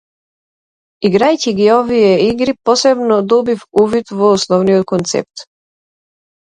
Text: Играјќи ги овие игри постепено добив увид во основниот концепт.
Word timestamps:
Играјќи 1.09 1.53
ги 1.59 1.67
овие 1.75 2.09
игри 2.29 2.57
постепено 2.71 3.21
добив 3.35 3.69
увид 3.85 4.17
во 4.23 4.35
основниот 4.41 4.93
концепт. 4.95 5.51